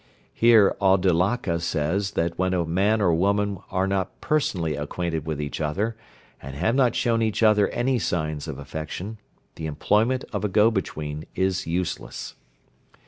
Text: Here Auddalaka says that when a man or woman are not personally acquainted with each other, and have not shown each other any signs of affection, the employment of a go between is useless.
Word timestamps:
Here 0.33 0.75
Auddalaka 0.81 1.61
says 1.61 2.13
that 2.13 2.35
when 2.35 2.55
a 2.55 2.65
man 2.65 3.01
or 3.01 3.13
woman 3.13 3.59
are 3.69 3.85
not 3.85 4.19
personally 4.19 4.75
acquainted 4.75 5.27
with 5.27 5.39
each 5.39 5.61
other, 5.61 5.95
and 6.41 6.55
have 6.55 6.73
not 6.73 6.95
shown 6.95 7.21
each 7.21 7.43
other 7.43 7.67
any 7.69 7.99
signs 7.99 8.47
of 8.47 8.57
affection, 8.57 9.19
the 9.57 9.67
employment 9.67 10.25
of 10.33 10.43
a 10.43 10.49
go 10.49 10.71
between 10.71 11.25
is 11.35 11.67
useless. 11.67 12.33